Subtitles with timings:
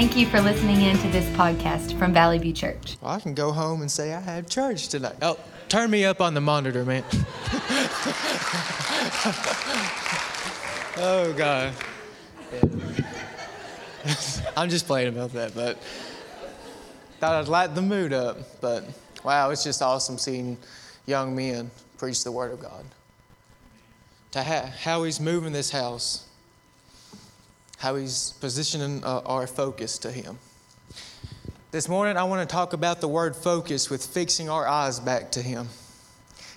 [0.00, 2.96] Thank you for listening in to this podcast from Valley View Church.
[3.02, 5.16] Well, I can go home and say I had church tonight.
[5.20, 5.38] Oh,
[5.68, 7.04] turn me up on the monitor, man.
[10.96, 11.74] oh, God.
[14.56, 15.76] I'm just playing about that, but
[17.18, 18.38] thought I'd light the mood up.
[18.62, 18.88] But
[19.22, 20.56] wow, it's just awesome seeing
[21.04, 22.86] young men preach the Word of God.
[24.30, 26.26] To ha- how He's moving this house,
[27.80, 30.38] how He's positioning uh, our focus to Him.
[31.72, 35.32] This morning, I want to talk about the word focus with fixing our eyes back
[35.32, 35.68] to Him.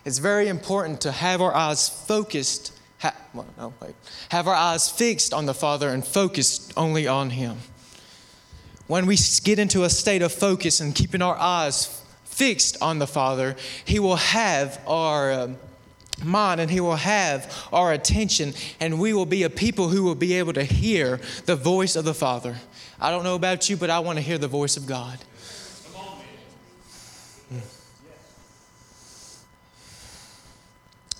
[0.06, 3.96] It's very important to have our eyes focused Ha- well, no, wait.
[4.30, 7.58] Have our eyes fixed on the Father and focused only on Him.
[8.88, 13.08] When we get into a state of focus and keeping our eyes fixed on the
[13.08, 15.58] Father, He will have our um,
[16.24, 20.16] mind and He will have our attention, and we will be a people who will
[20.16, 22.58] be able to hear the voice of the Father.
[23.00, 25.20] I don't know about you, but I want to hear the voice of God.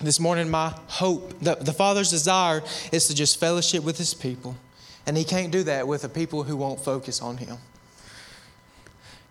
[0.00, 4.54] This morning, my hope, the, the Father's desire is to just fellowship with His people.
[5.06, 7.56] And He can't do that with a people who won't focus on Him.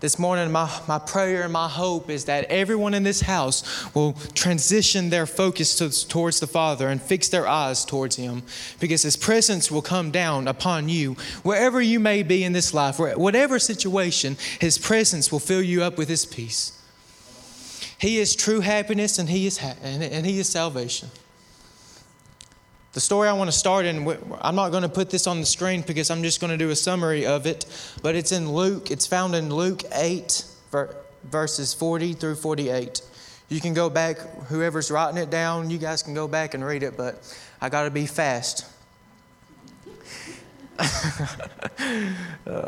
[0.00, 4.12] This morning, my, my prayer and my hope is that everyone in this house will
[4.34, 8.42] transition their focus to, towards the Father and fix their eyes towards Him
[8.80, 12.98] because His presence will come down upon you wherever you may be in this life,
[12.98, 16.78] whatever situation, His presence will fill you up with His peace.
[17.98, 21.08] He is true happiness and He is, ha- and he is salvation.
[22.94, 24.06] The story I want to start in,
[24.40, 26.70] I'm not going to put this on the screen because I'm just going to do
[26.70, 27.66] a summary of it,
[28.02, 28.92] but it's in Luke.
[28.92, 30.44] It's found in Luke 8,
[31.24, 33.02] verses 40 through 48.
[33.48, 36.84] You can go back, whoever's writing it down, you guys can go back and read
[36.84, 38.64] it, but I got to be fast.
[40.78, 42.14] I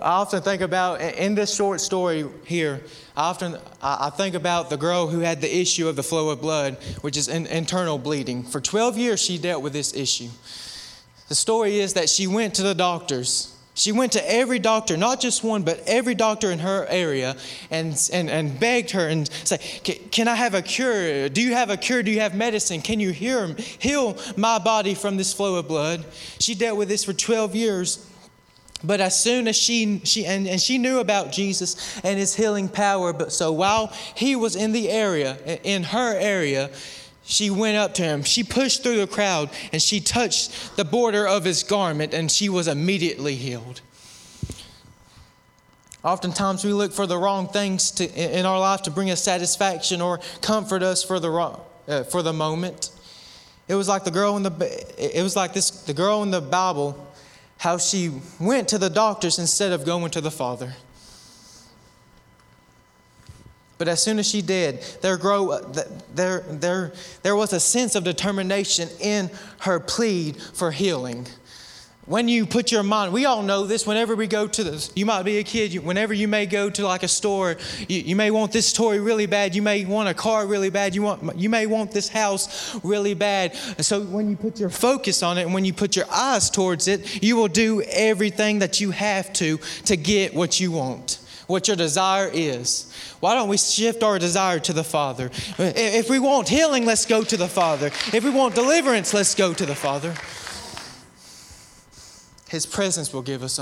[0.02, 2.82] often think about, in this short story here,
[3.16, 6.40] I often I think about the girl who had the issue of the flow of
[6.40, 8.44] blood, which is an internal bleeding.
[8.44, 10.28] For 12 years, she dealt with this issue.
[11.28, 13.55] The story is that she went to the doctors.
[13.76, 17.36] She went to every doctor, not just one, but every doctor in her area,
[17.70, 19.60] and, and, and begged her and said,
[20.10, 21.28] Can I have a cure?
[21.28, 22.02] Do you have a cure?
[22.02, 22.80] Do you have medicine?
[22.80, 26.06] Can you heal, heal my body from this flow of blood?
[26.40, 28.10] She dealt with this for 12 years.
[28.82, 32.68] But as soon as she, she and, and she knew about Jesus and his healing
[32.68, 36.70] power, but so while he was in the area, in her area,
[37.26, 38.22] she went up to him.
[38.22, 42.48] She pushed through the crowd and she touched the border of his garment and she
[42.48, 43.80] was immediately healed.
[46.04, 50.00] Oftentimes we look for the wrong things to, in our life to bring us satisfaction
[50.00, 52.90] or comfort us for the, wrong, uh, for the moment.
[53.66, 56.40] It was like the girl in the it was like this the girl in the
[56.40, 57.12] Bible
[57.58, 60.74] how she went to the doctors instead of going to the Father.
[63.78, 65.58] But as soon as she did, there, grow,
[66.14, 66.92] there, there,
[67.22, 71.26] there was a sense of determination in her plead for healing.
[72.06, 73.84] When you put your mind, we all know this.
[73.84, 75.72] Whenever we go to this, you might be a kid.
[75.72, 77.56] You, whenever you may go to like a store,
[77.88, 79.56] you, you may want this toy really bad.
[79.56, 80.94] You may want a car really bad.
[80.94, 83.56] You want, you may want this house really bad.
[83.80, 86.86] So when you put your focus on it and when you put your eyes towards
[86.86, 91.68] it, you will do everything that you have to to get what you want, what
[91.68, 92.92] your desire is.
[93.20, 95.30] Why don't we shift our desire to the Father?
[95.58, 97.86] If we want healing, let's go to the Father.
[98.12, 100.14] If we want deliverance, let's go to the Father.
[102.48, 103.60] His presence will give us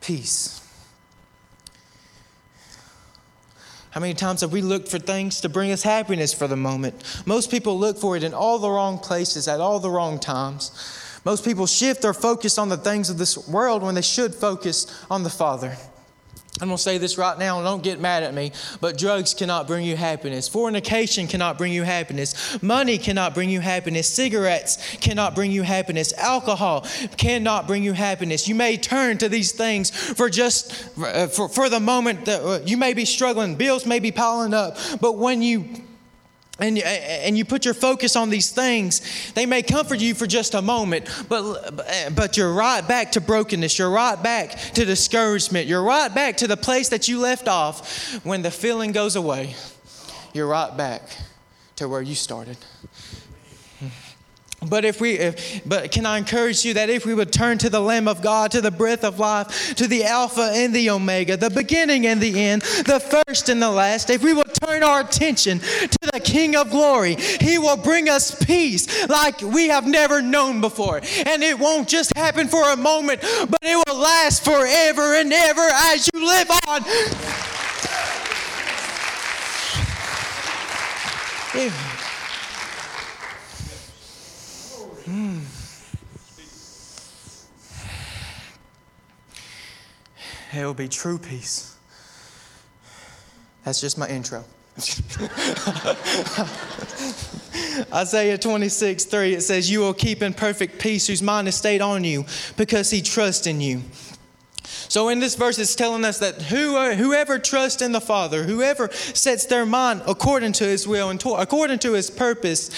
[0.00, 0.60] peace.
[3.90, 7.22] How many times have we looked for things to bring us happiness for the moment?
[7.26, 11.20] Most people look for it in all the wrong places at all the wrong times.
[11.24, 14.86] Most people shift their focus on the things of this world when they should focus
[15.08, 15.76] on the Father.
[16.60, 19.34] I'm going to say this right now, and don't get mad at me, but drugs
[19.34, 20.48] cannot bring you happiness.
[20.48, 22.62] Fornication cannot bring you happiness.
[22.62, 24.06] Money cannot bring you happiness.
[24.06, 26.12] Cigarettes cannot bring you happiness.
[26.12, 28.46] Alcohol cannot bring you happiness.
[28.46, 32.60] You may turn to these things for just uh, for, for the moment that uh,
[32.64, 35.64] you may be struggling, bills may be piling up, but when you
[36.58, 40.54] and, and you put your focus on these things, they may comfort you for just
[40.54, 43.78] a moment, but, but you're right back to brokenness.
[43.78, 45.66] You're right back to discouragement.
[45.66, 49.56] You're right back to the place that you left off when the feeling goes away.
[50.32, 51.02] You're right back
[51.76, 52.56] to where you started.
[54.68, 57.70] But if we, if, but can I encourage you that if we would turn to
[57.70, 61.36] the Lamb of God, to the breath of life, to the Alpha and the Omega,
[61.36, 65.00] the beginning and the end, the first and the last, if we would turn our
[65.00, 70.22] attention to the King of glory, He will bring us peace like we have never
[70.22, 71.00] known before.
[71.26, 75.68] And it won't just happen for a moment, but it will last forever and ever
[75.72, 76.82] as you live on.
[85.04, 85.40] Mm.
[90.52, 91.73] It will be true peace.
[93.64, 94.44] That's just my intro.
[97.92, 101.80] Isaiah 26, 3, it says, You will keep in perfect peace whose mind is stayed
[101.80, 102.24] on you
[102.56, 103.82] because he trusts in you.
[104.94, 108.92] So in this verse, it's telling us that uh, whoever trusts in the Father, whoever
[108.92, 112.70] sets their mind according to His will and according to His purpose,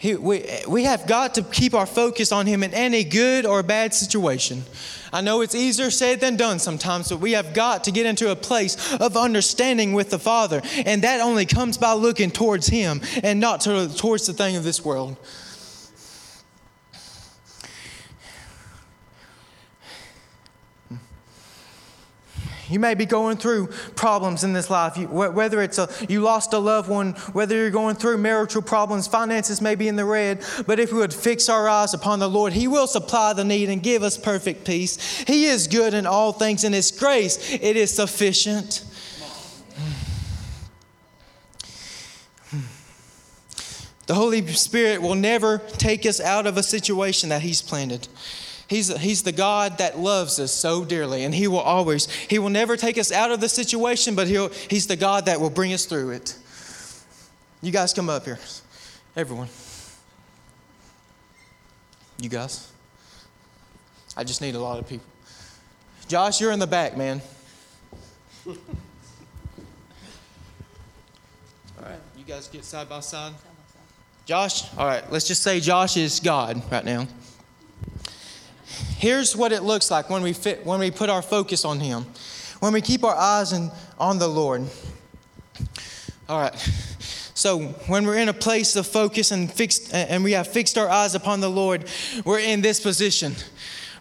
[0.00, 4.62] we, have got to keep our focus on Him in any good or bad situation.
[5.12, 8.30] I know it's easier said than done sometimes, but we have got to get into
[8.30, 13.00] a place of understanding with the Father, and that only comes by looking towards Him
[13.24, 15.16] and not to, towards the thing of this world.
[22.68, 26.58] You may be going through problems in this life, whether it's a, you lost a
[26.58, 30.80] loved one, whether you're going through marital problems, finances may be in the red, but
[30.80, 33.82] if we would fix our eyes upon the Lord, He will supply the need and
[33.82, 35.20] give us perfect peace.
[35.20, 38.84] He is good in all things, and His grace, it is sufficient.
[44.06, 48.06] The Holy Spirit will never take us out of a situation that He's planted.
[48.68, 52.50] He's, he's the God that loves us so dearly, and He will always, He will
[52.50, 55.72] never take us out of the situation, but he'll, He's the God that will bring
[55.72, 56.36] us through it.
[57.62, 58.38] You guys come up here.
[59.16, 59.48] Everyone.
[62.20, 62.70] You guys.
[64.16, 65.06] I just need a lot of people.
[66.08, 67.20] Josh, you're in the back, man.
[68.46, 68.54] All
[71.82, 73.32] right, you guys get side by side.
[74.24, 77.06] Josh, all right, let's just say Josh is God right now.
[78.98, 82.06] Here's what it looks like when we, fit, when we put our focus on Him,
[82.60, 84.62] when we keep our eyes in, on the Lord.
[86.28, 86.54] All right.
[87.34, 90.88] So when we're in a place of focus and fixed, and we have fixed our
[90.88, 91.84] eyes upon the Lord,
[92.24, 93.34] we're in this position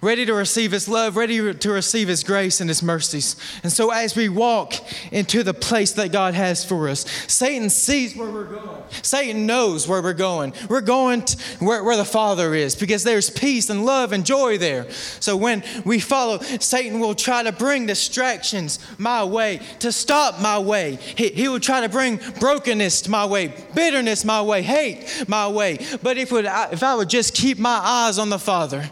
[0.02, 3.36] ready to receive His love, ready to receive His grace and His mercies.
[3.64, 4.74] And so, as we walk
[5.12, 8.84] into the place that God has for us, Satan sees where we're going.
[9.02, 10.54] Satan knows where we're going.
[10.70, 11.24] We're going
[11.60, 14.90] where, where the Father is because there's peace and love and joy there.
[14.92, 20.60] So, when we follow, Satan will try to bring distractions my way, to stop my
[20.60, 20.96] way.
[20.96, 25.80] He, he will try to bring brokenness my way, bitterness my way, hate my way.
[26.02, 28.90] But if, would, if I would just keep my eyes on the Father,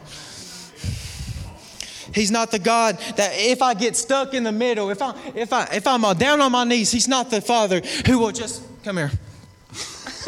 [2.13, 5.51] He's not the God that if I get stuck in the middle, if I if
[5.51, 8.63] I if I'm uh, down on my knees, He's not the Father who will just
[8.83, 9.11] come here.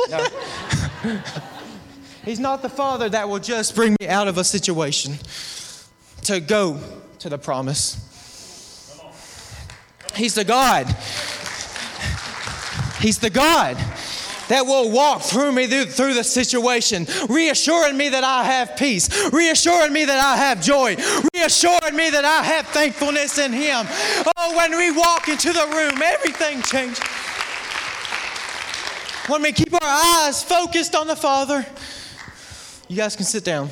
[2.25, 5.17] He's not the Father that will just bring me out of a situation
[6.23, 6.79] to go
[7.19, 8.01] to the promise.
[10.15, 10.87] He's the God.
[12.99, 13.77] He's the God
[14.49, 19.31] that will walk through me through, through the situation, reassuring me that I have peace,
[19.31, 20.95] reassuring me that I have joy,
[21.33, 23.85] reassuring me that I have thankfulness in Him.
[24.37, 26.99] Oh, when we walk into the room, everything changes.
[29.27, 31.65] When we keep our eyes focused on the Father,
[32.87, 33.69] you guys can sit down.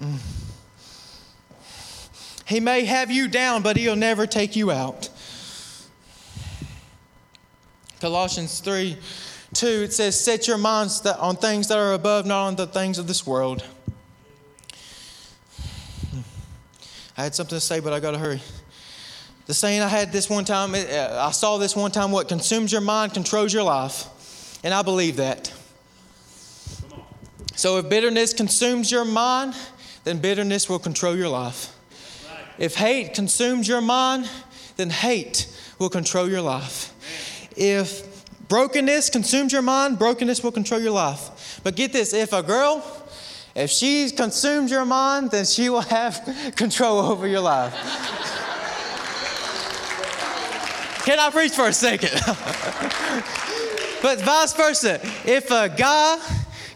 [0.00, 0.18] Mm.
[2.46, 5.07] He may have you down, but He'll never take you out.
[8.00, 8.96] Colossians 3
[9.54, 12.98] 2, it says, Set your minds on things that are above, not on the things
[12.98, 13.64] of this world.
[17.16, 18.40] I had something to say, but I got to hurry.
[19.46, 22.70] The saying I had this one time, uh, I saw this one time what consumes
[22.70, 24.60] your mind controls your life.
[24.62, 25.52] And I believe that.
[27.54, 29.54] So if bitterness consumes your mind,
[30.04, 31.74] then bitterness will control your life.
[32.58, 34.30] If hate consumes your mind,
[34.76, 36.92] then hate will control your life.
[37.58, 41.60] If brokenness consumes your mind, brokenness will control your life.
[41.64, 42.84] But get this if a girl,
[43.56, 47.74] if she consumes your mind, then she will have control over your life.
[51.04, 52.10] Can I preach for a second?
[54.02, 55.00] but vice versa.
[55.24, 56.18] If a guy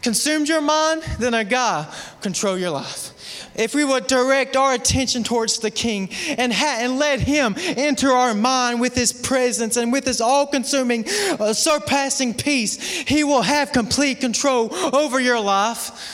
[0.02, 1.86] consumes your mind, then a guy
[2.20, 3.11] control your life
[3.54, 8.10] if we would direct our attention towards the King and, ha- and let Him enter
[8.10, 13.42] our mind with His presence and with His all consuming, uh, surpassing peace, He will
[13.42, 16.08] have complete control over your life.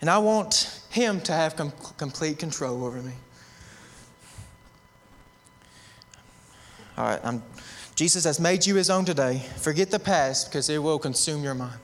[0.00, 3.12] And I want Him to have com- complete control over me.
[6.96, 7.40] All right,
[7.94, 9.42] Jesus has made you his own today.
[9.56, 11.78] Forget the past because it will consume your mind.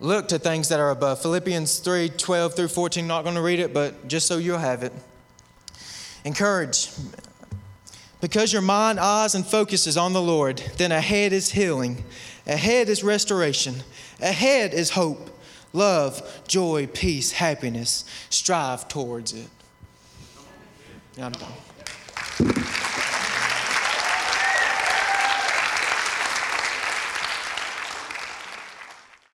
[0.00, 1.22] Look to things that are above.
[1.22, 3.06] Philippians 3 12 through 14.
[3.06, 4.92] Not going to read it, but just so you'll have it.
[6.24, 6.90] Encourage.
[8.20, 12.04] Because your mind, eyes, and focus is on the Lord, then ahead is healing,
[12.46, 13.82] ahead is restoration,
[14.18, 15.38] ahead is hope,
[15.74, 18.06] love, joy, peace, happiness.
[18.30, 19.48] Strive towards it.
[21.18, 21.52] I'm done.